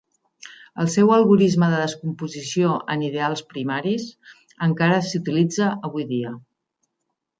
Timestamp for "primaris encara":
3.53-4.99